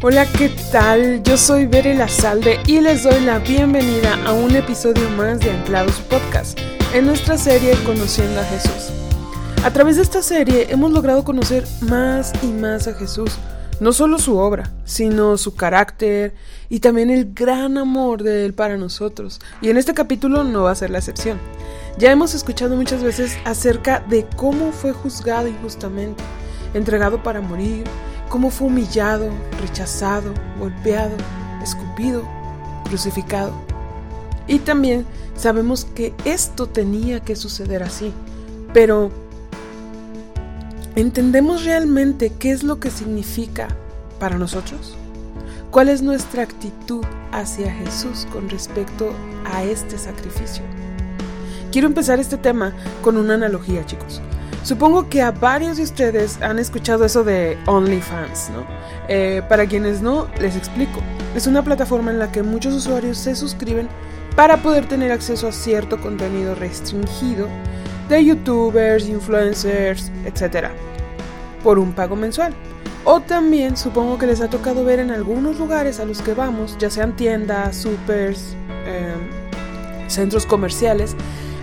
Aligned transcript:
Hola, 0.00 0.26
¿qué 0.26 0.48
tal? 0.70 1.24
Yo 1.24 1.36
soy 1.36 1.66
Bere 1.66 1.92
Lazalde 1.92 2.60
y 2.68 2.80
les 2.80 3.02
doy 3.02 3.18
la 3.18 3.40
bienvenida 3.40 4.16
a 4.26 4.32
un 4.32 4.54
episodio 4.54 5.10
más 5.10 5.40
de 5.40 5.50
Anclados 5.50 5.98
Podcast, 6.02 6.56
en 6.94 7.04
nuestra 7.04 7.36
serie 7.36 7.74
Conociendo 7.84 8.40
a 8.40 8.44
Jesús. 8.44 8.92
A 9.64 9.72
través 9.72 9.96
de 9.96 10.02
esta 10.02 10.22
serie 10.22 10.68
hemos 10.70 10.92
logrado 10.92 11.24
conocer 11.24 11.66
más 11.80 12.32
y 12.44 12.46
más 12.46 12.86
a 12.86 12.94
Jesús, 12.94 13.32
no 13.80 13.92
solo 13.92 14.20
su 14.20 14.36
obra, 14.38 14.70
sino 14.84 15.36
su 15.36 15.56
carácter 15.56 16.32
y 16.68 16.78
también 16.78 17.10
el 17.10 17.34
gran 17.34 17.76
amor 17.76 18.22
de 18.22 18.44
Él 18.44 18.54
para 18.54 18.76
nosotros. 18.76 19.40
Y 19.60 19.70
en 19.70 19.78
este 19.78 19.94
capítulo 19.94 20.44
no 20.44 20.62
va 20.62 20.70
a 20.70 20.76
ser 20.76 20.90
la 20.90 20.98
excepción. 20.98 21.40
Ya 21.98 22.12
hemos 22.12 22.34
escuchado 22.34 22.76
muchas 22.76 23.02
veces 23.02 23.36
acerca 23.44 23.98
de 24.08 24.24
cómo 24.36 24.70
fue 24.70 24.92
juzgado 24.92 25.48
injustamente, 25.48 26.22
entregado 26.72 27.20
para 27.20 27.40
morir, 27.40 27.82
cómo 28.28 28.50
fue 28.50 28.68
humillado, 28.68 29.30
rechazado, 29.60 30.32
golpeado, 30.58 31.16
escupido, 31.62 32.22
crucificado. 32.84 33.52
Y 34.46 34.60
también 34.60 35.06
sabemos 35.36 35.84
que 35.84 36.14
esto 36.24 36.66
tenía 36.66 37.20
que 37.20 37.36
suceder 37.36 37.82
así. 37.82 38.12
Pero, 38.72 39.10
¿entendemos 40.96 41.64
realmente 41.64 42.32
qué 42.38 42.50
es 42.50 42.62
lo 42.62 42.80
que 42.80 42.90
significa 42.90 43.68
para 44.18 44.38
nosotros? 44.38 44.96
¿Cuál 45.70 45.90
es 45.90 46.02
nuestra 46.02 46.42
actitud 46.42 47.04
hacia 47.30 47.70
Jesús 47.70 48.26
con 48.32 48.48
respecto 48.48 49.12
a 49.52 49.64
este 49.64 49.98
sacrificio? 49.98 50.62
Quiero 51.70 51.86
empezar 51.86 52.18
este 52.18 52.38
tema 52.38 52.72
con 53.02 53.18
una 53.18 53.34
analogía, 53.34 53.84
chicos. 53.84 54.22
Supongo 54.62 55.08
que 55.08 55.22
a 55.22 55.30
varios 55.30 55.76
de 55.76 55.84
ustedes 55.84 56.40
han 56.42 56.58
escuchado 56.58 57.04
eso 57.04 57.24
de 57.24 57.56
OnlyFans, 57.66 58.50
¿no? 58.50 58.66
Eh, 59.08 59.42
para 59.48 59.66
quienes 59.66 60.02
no, 60.02 60.28
les 60.40 60.56
explico. 60.56 61.00
Es 61.34 61.46
una 61.46 61.62
plataforma 61.62 62.10
en 62.10 62.18
la 62.18 62.30
que 62.30 62.42
muchos 62.42 62.74
usuarios 62.74 63.16
se 63.18 63.34
suscriben 63.34 63.88
para 64.36 64.58
poder 64.58 64.86
tener 64.86 65.10
acceso 65.10 65.48
a 65.48 65.52
cierto 65.52 66.00
contenido 66.00 66.54
restringido 66.54 67.48
de 68.08 68.24
youtubers, 68.24 69.08
influencers, 69.08 70.10
etc. 70.24 70.68
por 71.62 71.78
un 71.78 71.92
pago 71.92 72.16
mensual. 72.16 72.54
O 73.04 73.20
también 73.20 73.76
supongo 73.76 74.18
que 74.18 74.26
les 74.26 74.40
ha 74.40 74.50
tocado 74.50 74.84
ver 74.84 74.98
en 74.98 75.10
algunos 75.10 75.58
lugares 75.58 75.98
a 76.00 76.04
los 76.04 76.20
que 76.20 76.34
vamos, 76.34 76.76
ya 76.78 76.90
sean 76.90 77.16
tiendas, 77.16 77.76
supers, 77.76 78.54
em, 78.86 80.08
centros 80.08 80.44
comerciales, 80.46 81.16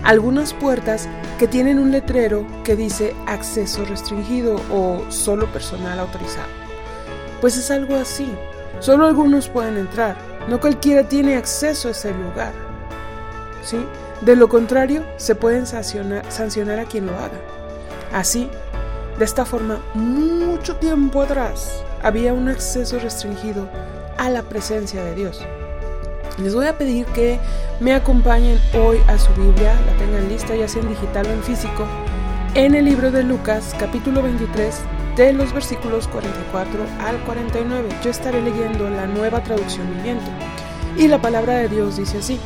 algunas 0.06 0.54
puertas 0.54 1.08
que 1.36 1.48
tienen 1.48 1.80
un 1.80 1.90
letrero 1.90 2.46
que 2.62 2.76
dice 2.76 3.12
acceso 3.26 3.84
restringido 3.84 4.60
o 4.70 5.04
solo 5.10 5.46
personal 5.52 5.98
autorizado. 5.98 6.46
Pues 7.40 7.56
es 7.56 7.72
algo 7.72 7.96
así. 7.96 8.32
Solo 8.78 9.06
algunos 9.06 9.48
pueden 9.48 9.76
entrar. 9.76 10.16
No 10.48 10.60
cualquiera 10.60 11.08
tiene 11.08 11.36
acceso 11.36 11.88
a 11.88 11.90
ese 11.90 12.12
lugar. 12.14 12.52
¿Sí? 13.64 13.84
De 14.20 14.36
lo 14.36 14.48
contrario, 14.48 15.04
se 15.16 15.34
pueden 15.34 15.66
sancionar, 15.66 16.24
sancionar 16.30 16.78
a 16.78 16.84
quien 16.84 17.06
lo 17.06 17.16
haga. 17.16 17.40
Así, 18.12 18.48
de 19.18 19.24
esta 19.24 19.44
forma, 19.44 19.80
mucho 19.94 20.76
tiempo 20.76 21.20
atrás 21.20 21.82
había 22.00 22.32
un 22.32 22.48
acceso 22.48 23.00
restringido 23.00 23.68
a 24.18 24.30
la 24.30 24.42
presencia 24.42 25.02
de 25.02 25.16
Dios. 25.16 25.42
Les 26.38 26.54
voy 26.54 26.66
a 26.66 26.76
pedir 26.76 27.06
que 27.06 27.38
me 27.80 27.94
acompañen 27.94 28.60
hoy 28.74 28.98
a 29.08 29.18
su 29.18 29.32
Biblia, 29.32 29.74
la 29.86 29.96
tengan 29.96 30.28
lista 30.28 30.54
ya 30.54 30.68
sea 30.68 30.82
en 30.82 30.90
digital 30.90 31.26
o 31.26 31.30
en 31.30 31.42
físico, 31.42 31.86
en 32.54 32.74
el 32.74 32.84
libro 32.84 33.10
de 33.10 33.22
Lucas 33.22 33.74
capítulo 33.78 34.22
23 34.22 34.74
de 35.16 35.32
los 35.32 35.54
versículos 35.54 36.06
44 36.08 36.84
al 37.00 37.18
49. 37.24 37.88
Yo 38.04 38.10
estaré 38.10 38.42
leyendo 38.42 38.90
la 38.90 39.06
nueva 39.06 39.42
traducción 39.42 39.90
viviente. 39.96 40.26
Y 40.98 41.08
la 41.08 41.20
palabra 41.20 41.54
de 41.54 41.68
Dios 41.68 41.96
dice 41.96 42.18
así. 42.18 42.38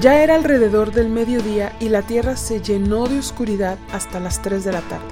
Ya 0.00 0.22
era 0.22 0.36
alrededor 0.36 0.92
del 0.92 1.08
mediodía 1.08 1.72
y 1.80 1.88
la 1.88 2.02
tierra 2.02 2.36
se 2.36 2.62
llenó 2.62 3.08
de 3.08 3.18
oscuridad 3.18 3.78
hasta 3.92 4.20
las 4.20 4.40
3 4.42 4.62
de 4.62 4.72
la 4.72 4.80
tarde. 4.82 5.06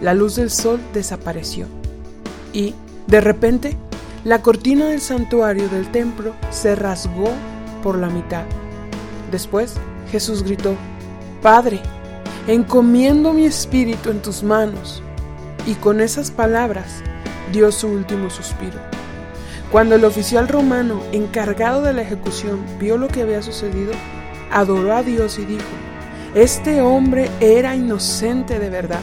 La 0.00 0.12
luz 0.12 0.34
del 0.34 0.50
sol 0.50 0.80
desapareció. 0.92 1.66
Y, 2.52 2.74
de 3.06 3.20
repente, 3.20 3.76
la 4.24 4.42
cortina 4.42 4.86
del 4.86 5.00
santuario 5.00 5.68
del 5.68 5.90
templo 5.92 6.34
se 6.50 6.74
rasgó 6.74 7.30
por 7.82 7.96
la 7.98 8.08
mitad. 8.08 8.44
Después 9.30 9.74
Jesús 10.10 10.42
gritó, 10.42 10.74
Padre, 11.40 11.80
encomiendo 12.48 13.32
mi 13.32 13.44
espíritu 13.44 14.10
en 14.10 14.20
tus 14.20 14.42
manos. 14.42 15.02
Y 15.66 15.74
con 15.74 16.00
esas 16.00 16.30
palabras 16.30 17.02
dio 17.52 17.70
su 17.70 17.88
último 17.88 18.28
suspiro. 18.30 18.78
Cuando 19.70 19.94
el 19.94 20.04
oficial 20.04 20.48
romano 20.48 21.00
encargado 21.12 21.82
de 21.82 21.92
la 21.92 22.02
ejecución 22.02 22.64
vio 22.80 22.96
lo 22.96 23.06
que 23.08 23.22
había 23.22 23.42
sucedido, 23.42 23.92
adoró 24.50 24.96
a 24.96 25.02
Dios 25.02 25.38
y 25.38 25.44
dijo, 25.44 25.68
Este 26.34 26.80
hombre 26.80 27.30
era 27.38 27.76
inocente 27.76 28.58
de 28.58 28.70
verdad. 28.70 29.02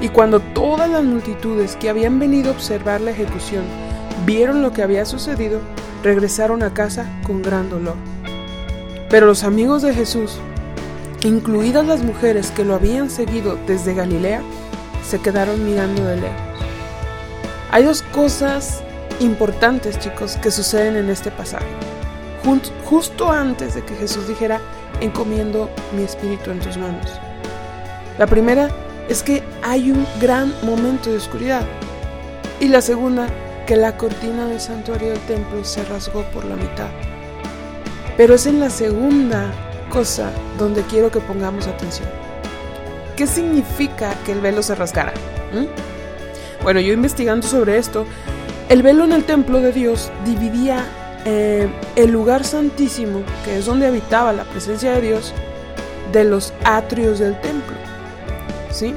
Y 0.00 0.08
cuando 0.08 0.40
todas 0.40 0.90
las 0.90 1.04
multitudes 1.04 1.76
que 1.76 1.88
habían 1.88 2.18
venido 2.18 2.50
a 2.50 2.54
observar 2.54 3.00
la 3.00 3.12
ejecución 3.12 3.64
vieron 4.24 4.62
lo 4.62 4.72
que 4.72 4.82
había 4.82 5.04
sucedido, 5.04 5.60
regresaron 6.02 6.62
a 6.62 6.72
casa 6.72 7.06
con 7.24 7.42
gran 7.42 7.68
dolor. 7.68 7.96
Pero 9.10 9.26
los 9.26 9.44
amigos 9.44 9.82
de 9.82 9.94
Jesús, 9.94 10.38
incluidas 11.22 11.86
las 11.86 12.02
mujeres 12.02 12.50
que 12.50 12.64
lo 12.64 12.74
habían 12.74 13.10
seguido 13.10 13.58
desde 13.66 13.94
Galilea, 13.94 14.42
se 15.04 15.20
quedaron 15.20 15.64
mirando 15.64 16.04
de 16.04 16.16
lejos. 16.16 16.40
Hay 17.70 17.84
dos 17.84 18.02
cosas 18.02 18.82
importantes, 19.20 19.98
chicos, 19.98 20.36
que 20.36 20.50
suceden 20.50 20.96
en 20.96 21.10
este 21.10 21.30
pasaje. 21.30 21.66
Justo 22.84 23.30
antes 23.30 23.74
de 23.74 23.84
que 23.84 23.94
Jesús 23.96 24.28
dijera, 24.28 24.60
encomiendo 25.00 25.68
mi 25.96 26.04
espíritu 26.04 26.50
en 26.50 26.60
tus 26.60 26.76
manos. 26.76 27.10
La 28.18 28.26
primera 28.26 28.68
es 29.08 29.22
que 29.22 29.42
hay 29.62 29.90
un 29.90 30.06
gran 30.20 30.54
momento 30.62 31.10
de 31.10 31.16
oscuridad. 31.16 31.62
Y 32.60 32.68
la 32.68 32.80
segunda 32.80 33.26
que 33.66 33.76
la 33.76 33.96
cortina 33.96 34.46
del 34.46 34.60
santuario 34.60 35.10
del 35.10 35.20
templo 35.20 35.64
se 35.64 35.84
rasgó 35.84 36.22
por 36.32 36.44
la 36.44 36.54
mitad. 36.54 36.88
Pero 38.16 38.34
es 38.34 38.46
en 38.46 38.60
la 38.60 38.70
segunda 38.70 39.52
cosa 39.90 40.30
donde 40.56 40.82
quiero 40.82 41.10
que 41.10 41.20
pongamos 41.20 41.66
atención. 41.66 42.08
¿Qué 43.16 43.26
significa 43.26 44.14
que 44.24 44.32
el 44.32 44.40
velo 44.40 44.62
se 44.62 44.74
rasgara? 44.74 45.12
¿Mm? 45.52 46.62
Bueno, 46.62 46.80
yo 46.80 46.92
investigando 46.92 47.46
sobre 47.46 47.76
esto, 47.76 48.06
el 48.68 48.82
velo 48.82 49.04
en 49.04 49.12
el 49.12 49.24
templo 49.24 49.60
de 49.60 49.72
Dios 49.72 50.10
dividía 50.24 50.84
eh, 51.24 51.68
el 51.96 52.10
lugar 52.10 52.44
santísimo, 52.44 53.22
que 53.44 53.58
es 53.58 53.66
donde 53.66 53.86
habitaba 53.86 54.32
la 54.32 54.44
presencia 54.44 54.92
de 54.92 55.00
Dios, 55.00 55.34
de 56.12 56.24
los 56.24 56.52
atrios 56.64 57.18
del 57.18 57.40
templo. 57.40 57.76
¿Sí? 58.70 58.94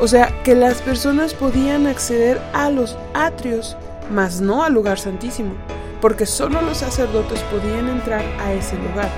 O 0.00 0.06
sea, 0.06 0.32
que 0.44 0.54
las 0.54 0.80
personas 0.80 1.34
podían 1.34 1.88
acceder 1.88 2.40
a 2.52 2.70
los 2.70 2.96
atrios, 3.14 3.76
mas 4.12 4.40
no 4.40 4.62
al 4.62 4.72
lugar 4.72 4.98
santísimo, 4.98 5.54
porque 6.00 6.24
solo 6.24 6.62
los 6.62 6.78
sacerdotes 6.78 7.40
podían 7.50 7.88
entrar 7.88 8.24
a 8.40 8.52
ese 8.52 8.76
lugar, 8.76 9.08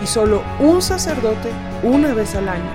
y 0.00 0.06
solo 0.06 0.42
un 0.60 0.80
sacerdote 0.80 1.50
una 1.82 2.14
vez 2.14 2.36
al 2.36 2.48
año. 2.48 2.70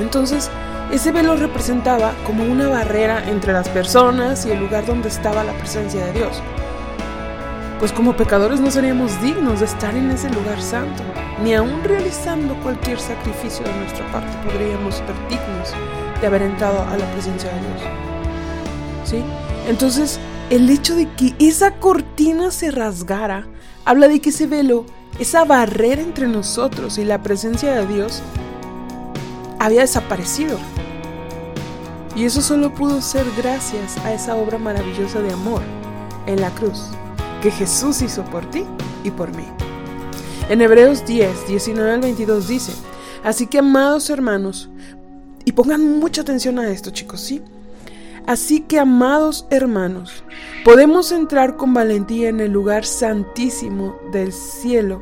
Entonces, 0.00 0.50
ese 0.92 1.12
velo 1.12 1.34
representaba 1.34 2.12
como 2.26 2.44
una 2.44 2.68
barrera 2.68 3.26
entre 3.26 3.54
las 3.54 3.68
personas 3.70 4.44
y 4.44 4.50
el 4.50 4.60
lugar 4.60 4.84
donde 4.84 5.08
estaba 5.08 5.44
la 5.44 5.54
presencia 5.54 6.04
de 6.04 6.12
Dios. 6.12 6.42
Pues 7.78 7.90
como 7.90 8.16
pecadores 8.16 8.60
no 8.60 8.70
seríamos 8.70 9.20
dignos 9.22 9.60
de 9.60 9.66
estar 9.66 9.96
en 9.96 10.10
ese 10.10 10.28
lugar 10.28 10.60
santo, 10.60 11.02
ni 11.42 11.54
aun 11.54 11.82
realizando 11.84 12.54
cualquier 12.56 13.00
sacrificio 13.00 13.64
de 13.64 13.72
nuestra 13.76 14.04
parte 14.12 14.36
podríamos 14.44 14.96
ser 14.96 15.14
dignos 15.30 15.74
de 16.20 16.26
haber 16.26 16.42
entrado 16.42 16.82
a 16.82 16.96
la 16.96 17.10
presencia 17.12 17.50
de 17.50 17.60
Dios. 17.60 17.80
¿Sí? 19.04 19.24
Entonces, 19.68 20.18
el 20.50 20.68
hecho 20.70 20.94
de 20.94 21.08
que 21.14 21.34
esa 21.38 21.72
cortina 21.72 22.50
se 22.50 22.70
rasgara, 22.70 23.46
habla 23.84 24.08
de 24.08 24.20
que 24.20 24.30
ese 24.30 24.46
velo, 24.46 24.86
esa 25.18 25.44
barrera 25.44 26.02
entre 26.02 26.28
nosotros 26.28 26.98
y 26.98 27.04
la 27.04 27.22
presencia 27.22 27.74
de 27.74 27.86
Dios, 27.86 28.22
había 29.58 29.82
desaparecido. 29.82 30.58
Y 32.16 32.24
eso 32.24 32.40
solo 32.40 32.74
pudo 32.74 33.00
ser 33.00 33.26
gracias 33.36 33.96
a 33.98 34.12
esa 34.12 34.34
obra 34.34 34.58
maravillosa 34.58 35.20
de 35.20 35.32
amor 35.32 35.62
en 36.26 36.40
la 36.40 36.50
cruz 36.50 36.88
que 37.42 37.50
Jesús 37.50 38.02
hizo 38.02 38.24
por 38.24 38.44
ti 38.50 38.64
y 39.04 39.10
por 39.10 39.34
mí. 39.36 39.44
En 40.48 40.60
Hebreos 40.60 41.04
10, 41.06 41.46
19 41.46 41.92
al 41.92 42.00
22 42.00 42.48
dice, 42.48 42.72
Así 43.24 43.46
que 43.46 43.58
amados 43.58 44.10
hermanos, 44.10 44.68
y 45.48 45.52
pongan 45.52 45.98
mucha 45.98 46.20
atención 46.20 46.58
a 46.58 46.68
esto, 46.68 46.90
chicos, 46.90 47.22
¿sí? 47.22 47.42
Así 48.26 48.60
que, 48.60 48.78
amados 48.78 49.46
hermanos, 49.48 50.22
podemos 50.62 51.10
entrar 51.10 51.56
con 51.56 51.72
valentía 51.72 52.28
en 52.28 52.40
el 52.40 52.52
lugar 52.52 52.84
santísimo 52.84 53.96
del 54.12 54.34
cielo 54.34 55.00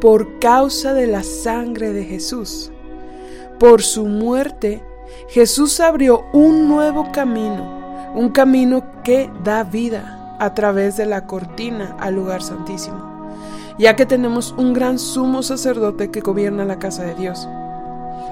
por 0.00 0.38
causa 0.38 0.94
de 0.94 1.08
la 1.08 1.24
sangre 1.24 1.92
de 1.92 2.04
Jesús. 2.04 2.70
Por 3.58 3.82
su 3.82 4.06
muerte, 4.06 4.84
Jesús 5.30 5.80
abrió 5.80 6.26
un 6.32 6.68
nuevo 6.68 7.10
camino, 7.10 8.12
un 8.14 8.28
camino 8.28 9.02
que 9.02 9.28
da 9.42 9.64
vida. 9.64 10.36
a 10.38 10.54
través 10.54 10.96
de 10.96 11.06
la 11.06 11.26
cortina 11.26 11.96
al 11.98 12.14
lugar 12.14 12.44
santísimo, 12.44 13.28
ya 13.76 13.96
que 13.96 14.06
tenemos 14.06 14.54
un 14.56 14.72
gran 14.72 15.00
sumo 15.00 15.42
sacerdote 15.42 16.12
que 16.12 16.20
gobierna 16.20 16.64
la 16.64 16.78
casa 16.78 17.02
de 17.02 17.16
Dios. 17.16 17.48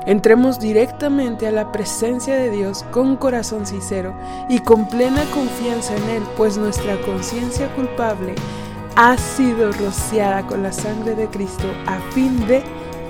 Entremos 0.07 0.61
directamente 0.61 1.49
a 1.49 1.53
la 1.53 1.73
presencia 1.73 2.37
de 2.37 2.51
Dios 2.51 2.85
con 2.93 3.17
corazón 3.17 3.67
sincero 3.67 4.15
y 4.49 4.61
con 4.61 4.89
plena 4.89 5.25
confianza 5.35 5.97
en 5.97 6.09
Él, 6.11 6.23
pues 6.37 6.57
nuestra 6.57 6.97
conciencia 7.03 7.69
culpable 7.75 8.37
ha 8.95 9.19
sido 9.19 9.73
rociada 9.73 10.47
con 10.47 10.63
la 10.63 10.73
sangre 10.73 11.17
de 11.17 11.27
Cristo 11.27 11.67
a 11.87 11.99
fin 12.13 12.47
de 12.47 12.63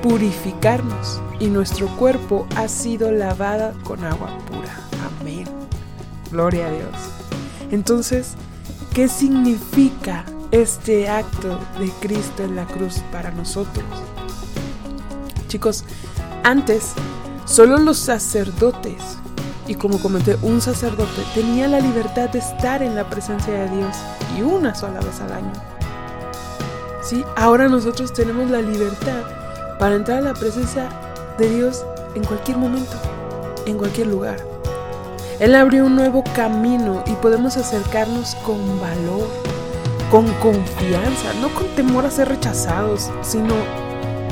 purificarnos 0.02 1.20
y 1.38 1.48
nuestro 1.48 1.86
cuerpo 1.96 2.46
ha 2.56 2.66
sido 2.66 3.12
lavada 3.12 3.74
con 3.84 4.02
agua 4.02 4.30
pura. 4.46 4.74
Amén. 5.20 5.44
Gloria 6.30 6.66
a 6.66 6.70
Dios. 6.70 6.96
Entonces, 7.70 8.34
¿qué 8.94 9.06
significa 9.06 10.24
este 10.50 11.08
acto 11.08 11.60
de 11.78 11.90
Cristo 12.00 12.42
en 12.42 12.56
la 12.56 12.64
cruz 12.64 13.00
para 13.12 13.30
nosotros? 13.32 13.84
Chicos, 15.48 15.84
antes, 16.46 16.92
solo 17.44 17.76
los 17.78 17.98
sacerdotes, 17.98 19.02
y 19.66 19.74
como 19.74 19.98
comenté, 19.98 20.36
un 20.42 20.60
sacerdote 20.60 21.22
tenía 21.34 21.66
la 21.66 21.80
libertad 21.80 22.30
de 22.30 22.38
estar 22.38 22.84
en 22.84 22.94
la 22.94 23.10
presencia 23.10 23.52
de 23.52 23.76
Dios 23.76 23.96
y 24.38 24.42
una 24.42 24.72
sola 24.72 25.00
vez 25.00 25.20
al 25.20 25.32
año. 25.32 25.52
¿Sí? 27.02 27.24
Ahora 27.34 27.68
nosotros 27.68 28.12
tenemos 28.12 28.48
la 28.48 28.62
libertad 28.62 29.24
para 29.80 29.96
entrar 29.96 30.18
a 30.18 30.20
la 30.20 30.34
presencia 30.34 30.88
de 31.36 31.50
Dios 31.50 31.84
en 32.14 32.22
cualquier 32.22 32.58
momento, 32.58 32.96
en 33.66 33.76
cualquier 33.76 34.06
lugar. 34.06 34.36
Él 35.40 35.52
abrió 35.56 35.84
un 35.84 35.96
nuevo 35.96 36.22
camino 36.36 37.02
y 37.08 37.12
podemos 37.14 37.56
acercarnos 37.56 38.36
con 38.36 38.80
valor, 38.80 39.26
con 40.12 40.32
confianza, 40.34 41.34
no 41.40 41.52
con 41.54 41.66
temor 41.74 42.06
a 42.06 42.10
ser 42.12 42.28
rechazados, 42.28 43.10
sino 43.22 43.85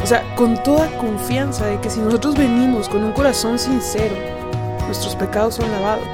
o 0.05 0.07
sea, 0.07 0.23
con 0.37 0.63
toda 0.63 0.87
confianza 0.99 1.65
de 1.65 1.81
que 1.81 1.89
si 1.89 1.99
nosotros 1.99 2.37
venimos 2.37 2.91
con 2.91 3.03
un 3.03 3.13
corazón 3.13 3.59
sincero, 3.59 4.15
nuestros 4.85 5.17
pecados 5.17 5.55
son 5.55 5.71
lavados. 5.71 6.07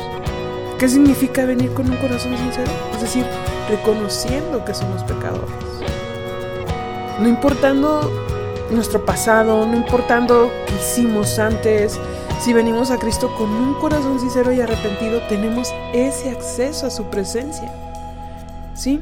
¿Qué 0.79 0.89
significa 0.89 1.45
venir 1.45 1.75
con 1.75 1.91
un 1.91 1.97
corazón 1.97 2.37
sincero? 2.39 2.71
Es 2.95 3.01
decir, 3.01 3.27
reconociendo 3.69 4.65
que 4.65 4.75
somos 4.75 5.03
pecadores. 5.03 5.51
No 7.19 7.29
importando 7.29 8.09
nuestro 8.71 9.05
pasado, 9.05 9.67
no 9.67 9.77
importando 9.77 10.53
qué 10.69 10.75
hicimos 10.77 11.41
antes, 11.41 11.99
si 12.41 12.53
venimos 12.53 12.93
a 12.93 12.97
Cristo 12.97 13.35
con 13.37 13.51
un 13.51 13.75
corazón 13.75 14.21
sincero 14.21 14.53
y 14.53 14.61
arrepentido, 14.61 15.21
tenemos 15.29 15.75
ese 15.93 16.31
acceso 16.31 16.87
a 16.87 16.91
su 16.91 17.11
presencia. 17.11 17.75
¿Sí? 18.75 19.01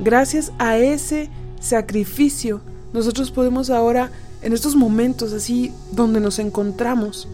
Gracias 0.00 0.50
a 0.58 0.76
ese 0.76 1.30
sacrificio, 1.60 2.62
nosotros 2.94 3.32
podemos 3.32 3.70
ahora 3.70 4.10
en 4.40 4.52
estos 4.52 4.76
momentos 4.76 5.32
así 5.32 5.72
donde 5.90 6.20
nos 6.20 6.38
encontramos, 6.38 7.26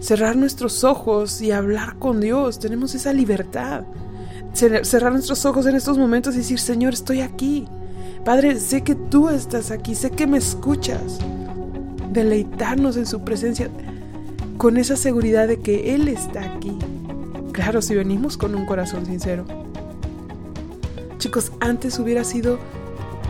cerrar 0.00 0.36
nuestros 0.36 0.84
ojos 0.84 1.40
y 1.40 1.50
hablar 1.50 1.96
con 1.98 2.20
Dios. 2.20 2.60
Tenemos 2.60 2.94
esa 2.94 3.12
libertad. 3.12 3.82
Cerrar 4.54 5.12
nuestros 5.12 5.44
ojos 5.44 5.66
en 5.66 5.74
estos 5.74 5.98
momentos 5.98 6.34
y 6.34 6.38
decir, 6.38 6.60
Señor, 6.60 6.94
estoy 6.94 7.20
aquí. 7.20 7.66
Padre, 8.24 8.60
sé 8.60 8.82
que 8.82 8.94
tú 8.94 9.28
estás 9.28 9.72
aquí, 9.72 9.96
sé 9.96 10.10
que 10.10 10.28
me 10.28 10.38
escuchas. 10.38 11.18
Deleitarnos 12.12 12.96
en 12.96 13.06
su 13.06 13.22
presencia 13.22 13.68
con 14.56 14.76
esa 14.76 14.96
seguridad 14.96 15.48
de 15.48 15.58
que 15.58 15.96
Él 15.96 16.06
está 16.06 16.54
aquí. 16.54 16.78
Claro, 17.50 17.82
si 17.82 17.96
venimos 17.96 18.36
con 18.36 18.54
un 18.54 18.66
corazón 18.66 19.04
sincero. 19.04 19.44
Chicos, 21.18 21.50
antes 21.58 21.98
hubiera 21.98 22.22
sido 22.22 22.58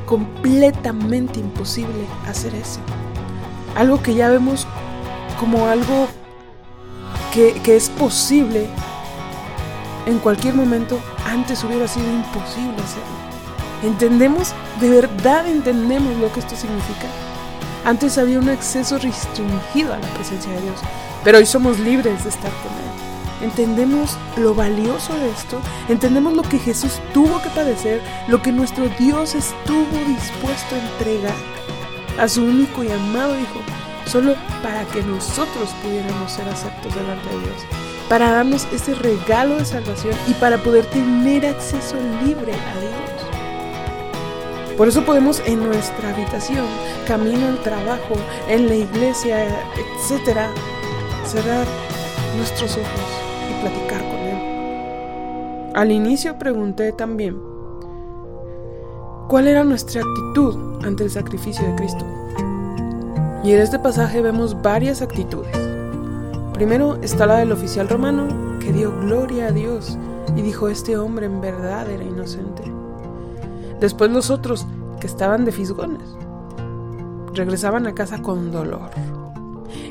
completamente 0.07 1.41
imposible 1.41 2.07
hacer 2.27 2.55
eso. 2.55 2.81
Algo 3.75 4.03
que 4.03 4.15
ya 4.15 4.31
vemos 4.31 4.67
como 5.39 5.67
algo 5.67 6.09
que, 7.35 7.77
es 7.77 7.91
posible 7.91 8.67
en 10.07 10.19
cualquier 10.21 10.55
momento, 10.55 10.99
antes 11.27 11.63
hubiera 11.65 11.87
sido 11.87 12.07
imposible 12.11 12.77
hacerlo. 12.83 13.27
¿Entendemos? 13.83 14.55
¿De 14.81 14.89
verdad 14.89 15.47
entendemos 15.47 16.17
lo 16.17 16.33
que 16.33 16.41
esto 16.41 16.57
significa? 16.57 17.09
Antes 17.85 18.17
había 18.17 18.39
un 18.39 18.49
acceso 18.49 18.97
restringido 18.99 19.93
a 19.93 19.99
la 19.99 20.09
presencia 20.15 20.51
de 20.53 20.63
Dios, 20.63 20.81
pero 21.23 21.39
hoy 21.39 21.47
somos 21.47 21.79
libres 21.79 22.25
de 22.25 22.31
estar 22.31 22.51
con 22.63 22.73
Él 22.73 22.86
entendemos 23.43 24.17
lo 24.37 24.55
valioso 24.55 25.15
de 25.15 25.31
esto, 25.31 25.61
entendemos 25.89 26.35
lo 26.35 26.43
que 26.43 26.59
Jesús 26.59 27.01
tuvo 27.13 27.41
que 27.43 27.51
padecer, 27.51 28.01
lo 28.29 28.41
que 28.43 28.53
nuestro 28.53 28.89
Dios 28.99 29.35
estuvo 29.35 29.99
dispuesto 30.07 30.75
a 30.75 30.79
entregar 30.79 31.35
a 32.19 32.29
su 32.29 32.45
único 32.45 32.83
y 32.83 32.91
amado 32.91 33.39
Hijo, 33.39 33.61
solo 34.07 34.35
para 34.63 34.85
que 34.87 35.03
nosotros 35.03 35.71
pudiéramos 35.83 36.33
ser 36.33 36.49
aceptos 36.49 36.95
delante 36.95 37.29
de 37.29 37.41
Dios, 37.41 37.57
para 38.09 38.31
darnos 38.31 38.67
ese 38.73 38.95
regalo 38.95 39.57
de 39.57 39.65
salvación 39.65 40.15
y 40.27 40.35
para 40.35 40.59
poder 40.59 40.87
tener 40.87 41.45
acceso 41.47 41.97
libre 42.25 42.53
a 42.53 42.81
Dios. 42.81 42.93
Por 44.77 44.89
eso 44.89 45.05
podemos 45.05 45.43
en 45.47 45.65
nuestra 45.65 46.11
habitación, 46.11 46.67
camino 47.07 47.49
al 47.49 47.59
trabajo, 47.63 48.15
en 48.49 48.69
la 48.69 48.75
iglesia, 48.75 49.47
etcétera, 49.99 50.51
cerrar 51.25 51.67
nuestros 52.37 52.73
ojos 52.73 53.26
platicar 53.69 54.01
con 54.01 54.19
Él. 54.21 55.73
Al 55.75 55.93
inicio 55.93 56.39
pregunté 56.39 56.93
también, 56.93 57.37
¿cuál 59.29 59.49
era 59.49 59.65
nuestra 59.65 60.03
actitud 60.03 60.85
ante 60.85 61.05
el 61.05 61.11
sacrificio 61.11 61.67
de 61.67 61.75
Cristo? 61.75 62.05
Y 63.43 63.53
en 63.53 63.61
este 63.61 63.79
pasaje 63.79 64.23
vemos 64.23 64.61
varias 64.63 65.03
actitudes. 65.03 65.57
Primero 66.55 66.99
está 67.03 67.27
la 67.27 67.37
del 67.37 67.53
oficial 67.53 67.89
romano 67.89 68.29
que 68.61 68.73
dio 68.73 68.97
gloria 69.01 69.49
a 69.49 69.53
Dios 69.53 69.99
y 70.35 70.43
dijo, 70.43 70.69
este 70.69 70.97
hombre 70.97 71.27
en 71.27 71.41
verdad 71.41 71.91
era 71.91 72.03
inocente. 72.03 72.63
Después 73.81 74.11
los 74.11 74.31
otros 74.31 74.67
que 75.01 75.07
estaban 75.07 75.45
de 75.45 75.53
fisgones 75.53 76.09
regresaban 77.35 77.87
a 77.87 77.95
casa 77.95 78.23
con 78.23 78.51
dolor. 78.51 78.91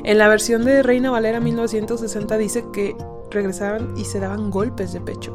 En 0.02 0.18
la 0.18 0.28
versión 0.28 0.64
de 0.64 0.82
Reina 0.82 1.10
Valera 1.10 1.40
1960 1.40 2.36
dice 2.38 2.64
que 2.72 2.96
regresaban 3.36 3.94
y 3.96 4.04
se 4.04 4.18
daban 4.18 4.50
golpes 4.50 4.92
de 4.92 5.00
pecho. 5.00 5.32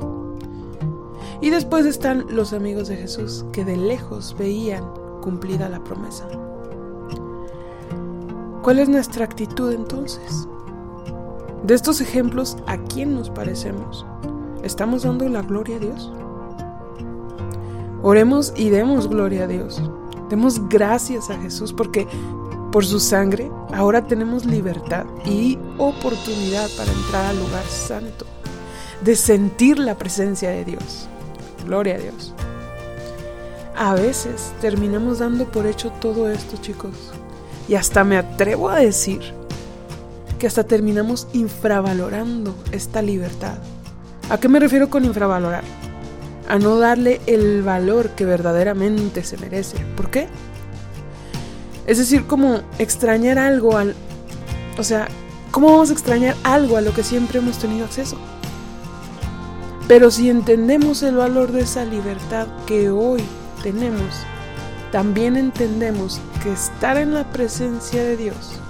Y 1.40 1.50
después 1.50 1.86
están 1.86 2.26
los 2.30 2.54
amigos 2.54 2.88
de 2.88 2.98
Jesús 2.98 3.46
que 3.52 3.64
de 3.64 3.78
lejos 3.78 4.36
veían 4.38 4.84
cumplida 5.22 5.70
la 5.70 5.84
promesa. 5.84 6.28
¿Cuál 8.62 8.80
es 8.80 8.90
nuestra 8.90 9.26
actitud 9.26 9.72
entonces? 9.72 10.48
De 11.64 11.74
estos 11.74 12.02
ejemplos, 12.02 12.58
¿a 12.68 12.78
quién 12.78 13.16
nos 13.16 13.30
parecemos? 13.30 14.06
¿Estamos 14.64 15.04
dando 15.04 15.28
la 15.30 15.42
gloria 15.42 15.78
a 15.78 15.80
Dios? 15.80 16.12
Oremos 18.04 18.54
y 18.56 18.70
demos 18.70 19.08
gloria 19.08 19.46
a 19.46 19.48
Dios. 19.48 19.82
Demos 20.30 20.68
gracias 20.70 21.30
a 21.30 21.38
Jesús 21.40 21.74
porque 21.74 22.08
por 22.72 22.86
su 22.86 23.00
sangre, 23.00 23.52
ahora 23.74 24.08
tenemos 24.08 24.46
libertad 24.46 25.06
y 25.26 25.60
oportunidad 25.78 26.70
para 26.78 26.92
entrar 26.92 27.26
al 27.26 27.38
lugar 27.38 27.66
santo, 27.66 28.26
de 29.04 29.16
sentir 29.16 29.78
la 29.78 29.98
presencia 29.98 30.50
de 30.50 30.64
Dios. 30.64 31.08
Gloria 31.66 31.96
a 31.96 32.00
Dios. 32.00 32.34
A 33.76 33.94
veces 33.96 34.54
terminamos 34.62 35.20
dando 35.20 35.52
por 35.52 35.66
hecho 35.66 35.92
todo 36.00 36.30
esto, 36.30 36.58
chicos. 36.62 36.92
Y 37.68 37.76
hasta 37.76 38.04
me 38.04 38.18
atrevo 38.18 38.70
a 38.70 38.78
decir 38.78 39.22
que 40.40 40.48
hasta 40.48 40.64
terminamos 40.64 41.28
infravalorando 41.34 42.56
esta 42.72 43.02
libertad. 43.02 43.58
¿A 44.30 44.40
qué 44.40 44.48
me 44.48 44.60
refiero 44.60 44.90
con 44.90 45.06
infravalorar? 45.06 45.64
A 46.48 46.58
no 46.58 46.80
darle 46.80 47.22
el 47.28 47.64
valor 47.64 48.10
que 48.12 48.26
verdaderamente 48.26 49.24
se 49.24 49.38
merece. 49.38 49.78
¿Por 49.96 50.10
qué? 50.10 50.28
Es 51.88 51.98
decir, 51.98 52.26
como 52.28 52.62
extrañar 52.78 53.40
algo 53.40 53.78
al... 53.78 53.96
O 54.78 54.84
sea, 54.84 55.08
¿cómo 55.52 55.72
vamos 55.72 55.90
a 55.90 55.94
extrañar 55.94 56.36
algo 56.44 56.78
a 56.78 56.82
lo 56.82 56.94
que 56.94 57.04
siempre 57.04 57.40
hemos 57.40 57.58
tenido 57.58 57.86
acceso? 57.86 58.18
Pero 59.88 60.10
si 60.12 60.30
entendemos 60.30 61.04
el 61.04 61.16
valor 61.16 61.52
de 61.52 61.62
esa 61.62 61.84
libertad 61.84 62.48
que 62.66 62.90
hoy 62.90 63.22
tenemos, 63.62 64.24
también 64.92 65.36
entendemos 65.36 66.22
que 66.44 66.52
estar 66.54 66.98
en 66.98 67.14
la 67.14 67.26
presencia 67.32 68.02
de 68.04 68.18
Dios 68.18 68.62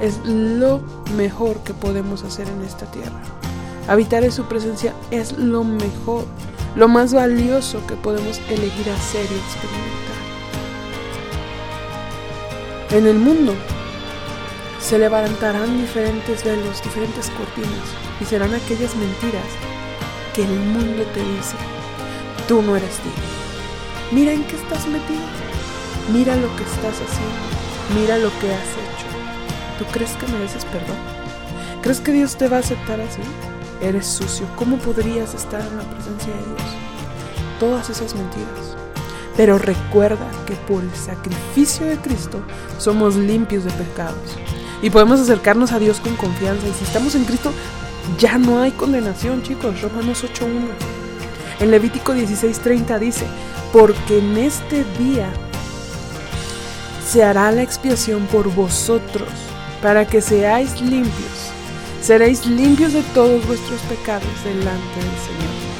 es 0.00 0.18
lo 0.24 0.80
mejor 1.16 1.58
que 1.60 1.74
podemos 1.74 2.22
hacer 2.22 2.48
en 2.48 2.62
esta 2.62 2.86
tierra. 2.90 3.20
Habitar 3.88 4.24
en 4.24 4.32
su 4.32 4.44
presencia 4.44 4.94
es 5.10 5.32
lo 5.32 5.64
mejor, 5.64 6.26
lo 6.76 6.88
más 6.88 7.14
valioso 7.14 7.84
que 7.86 7.94
podemos 7.96 8.38
elegir 8.48 8.90
hacer 8.90 9.22
y 9.22 9.34
experimentar. 9.34 10.07
En 12.90 13.06
el 13.06 13.18
mundo 13.18 13.54
se 14.80 14.98
levantarán 14.98 15.78
diferentes 15.78 16.42
velos, 16.42 16.82
diferentes 16.82 17.28
cortinas, 17.30 17.86
y 18.18 18.24
serán 18.24 18.54
aquellas 18.54 18.96
mentiras 18.96 19.44
que 20.34 20.44
el 20.44 20.58
mundo 20.58 21.02
te 21.12 21.20
dice. 21.20 21.56
tú 22.46 22.62
no 22.62 22.76
eres 22.76 22.96
digno. 23.04 23.28
Mira 24.10 24.32
en 24.32 24.42
qué 24.44 24.56
estás 24.56 24.86
metido. 24.86 25.20
Mira 26.10 26.34
lo 26.36 26.48
que 26.56 26.62
estás 26.62 26.94
haciendo. 26.94 28.00
Mira 28.00 28.16
lo 28.16 28.30
que 28.40 28.54
has 28.54 28.70
hecho. 28.72 29.06
¿Tú 29.78 29.84
crees 29.92 30.12
que 30.12 30.26
mereces 30.28 30.64
perdón? 30.64 30.96
¿Crees 31.82 32.00
que 32.00 32.12
Dios 32.12 32.36
te 32.36 32.48
va 32.48 32.56
a 32.56 32.60
aceptar 32.60 33.02
así? 33.02 33.20
Eres 33.82 34.06
sucio. 34.06 34.46
¿Cómo 34.56 34.78
podrías 34.78 35.34
estar 35.34 35.60
en 35.60 35.76
la 35.76 35.82
presencia 35.82 36.32
de 36.32 36.40
Dios? 36.40 36.76
Todas 37.60 37.90
esas 37.90 38.14
mentiras. 38.14 38.67
Pero 39.38 39.56
recuerda 39.56 40.28
que 40.46 40.54
por 40.66 40.82
el 40.82 40.92
sacrificio 40.96 41.86
de 41.86 41.96
Cristo 41.96 42.40
somos 42.76 43.14
limpios 43.14 43.62
de 43.62 43.70
pecados. 43.70 44.36
Y 44.82 44.90
podemos 44.90 45.20
acercarnos 45.20 45.70
a 45.70 45.78
Dios 45.78 46.00
con 46.00 46.16
confianza. 46.16 46.66
Y 46.66 46.72
si 46.72 46.82
estamos 46.82 47.14
en 47.14 47.24
Cristo, 47.24 47.52
ya 48.18 48.36
no 48.36 48.60
hay 48.60 48.72
condenación, 48.72 49.44
chicos. 49.44 49.80
Romanos 49.80 50.24
8.1. 50.24 50.48
En 51.60 51.70
Levítico 51.70 52.14
16.30 52.14 52.98
dice, 52.98 53.26
porque 53.72 54.18
en 54.18 54.36
este 54.38 54.84
día 54.98 55.28
se 57.08 57.22
hará 57.22 57.52
la 57.52 57.62
expiación 57.62 58.26
por 58.26 58.52
vosotros, 58.52 59.28
para 59.80 60.04
que 60.04 60.20
seáis 60.20 60.80
limpios. 60.80 61.52
Seréis 62.02 62.44
limpios 62.44 62.92
de 62.92 63.02
todos 63.14 63.46
vuestros 63.46 63.80
pecados 63.82 64.26
delante 64.44 64.96
del 64.96 65.18
Señor. 65.26 65.77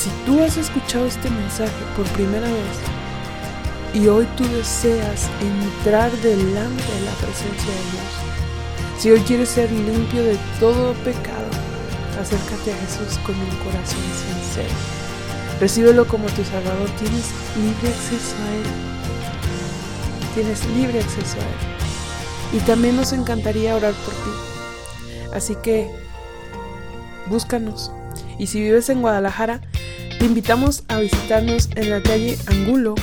Si 0.00 0.08
tú 0.24 0.42
has 0.42 0.56
escuchado 0.56 1.04
este 1.04 1.28
mensaje 1.28 1.84
por 1.94 2.06
primera 2.12 2.46
vez 2.46 3.92
y 3.92 4.08
hoy 4.08 4.26
tú 4.34 4.44
deseas 4.44 5.28
entrar 5.42 6.10
delante 6.22 6.82
de 6.82 7.00
la 7.04 7.12
presencia 7.20 7.70
de 7.70 7.84
Dios, 7.92 8.98
si 8.98 9.10
hoy 9.10 9.20
quieres 9.20 9.50
ser 9.50 9.70
limpio 9.70 10.24
de 10.24 10.38
todo 10.58 10.94
pecado, 11.04 11.50
acércate 12.18 12.72
a 12.72 12.76
Jesús 12.76 13.18
con 13.26 13.34
un 13.34 13.50
corazón 13.58 14.00
sincero. 14.16 14.74
Recíbelo 15.60 16.08
como 16.08 16.24
tu 16.28 16.44
Salvador. 16.44 16.88
Tienes 16.98 17.30
libre 17.56 17.88
acceso 17.90 18.36
a 18.36 18.54
Él. 18.56 18.64
Tienes 20.34 20.66
libre 20.68 21.00
acceso 21.00 21.36
a 21.36 21.42
Él. 21.42 22.56
Y 22.56 22.60
también 22.60 22.96
nos 22.96 23.12
encantaría 23.12 23.76
orar 23.76 23.92
por 23.92 24.14
ti. 24.14 24.30
Así 25.34 25.56
que 25.56 25.90
búscanos. 27.26 27.92
Y 28.38 28.46
si 28.46 28.62
vives 28.62 28.88
en 28.88 29.02
Guadalajara, 29.02 29.60
te 30.20 30.26
invitamos 30.26 30.84
a 30.88 31.00
visitarnos 31.00 31.70
en 31.76 31.88
la 31.88 32.02
calle 32.02 32.36
Angulo 32.48 32.94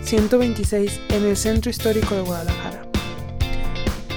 126 0.00 0.98
en 1.10 1.26
el 1.26 1.36
Centro 1.36 1.70
Histórico 1.70 2.14
de 2.14 2.22
Guadalajara. 2.22 2.86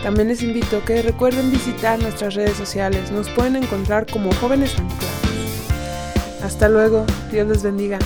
También 0.02 0.30
les 0.30 0.42
invito 0.42 0.82
que 0.86 1.02
recuerden 1.02 1.52
visitar 1.52 2.02
nuestras 2.02 2.36
redes 2.36 2.56
sociales. 2.56 3.12
Nos 3.12 3.30
pueden 3.32 3.58
encontrar 3.58 4.06
como 4.10 4.32
Jóvenes 4.36 4.80
Anclados. 4.80 5.06
Hasta 6.42 6.70
luego, 6.70 7.06
Dios 7.34 7.50
les 7.50 7.64
bendiga. 7.64 8.00